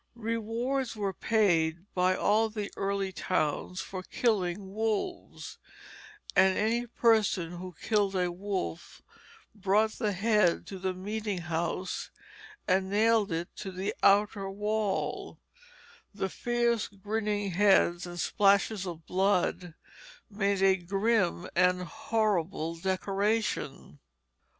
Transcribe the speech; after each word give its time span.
Rewards 0.15 0.95
were 0.95 1.13
paid 1.13 1.85
by 1.93 2.15
all 2.15 2.49
the 2.49 2.71
early 2.75 3.11
towns 3.11 3.81
for 3.81 4.01
killing 4.01 4.73
wolves; 4.73 5.59
and 6.35 6.57
any 6.57 6.87
person 6.87 7.51
who 7.57 7.75
killed 7.79 8.15
a 8.15 8.31
wolf 8.31 9.03
brought 9.53 9.91
the 9.91 10.13
head 10.13 10.65
to 10.65 10.79
the 10.79 10.95
meeting 10.95 11.37
house 11.41 12.09
and 12.67 12.89
nailed 12.89 13.31
it 13.31 13.55
to 13.57 13.71
the 13.71 13.93
outer 14.01 14.49
wall; 14.49 15.37
the 16.15 16.29
fierce 16.29 16.87
grinning 16.87 17.51
heads 17.51 18.07
and 18.07 18.19
splashes 18.19 18.87
of 18.87 19.05
blood 19.05 19.75
made 20.31 20.63
a 20.63 20.77
grim 20.77 21.47
and 21.55 21.83
horrible 21.83 22.75
decoration. 22.75 23.99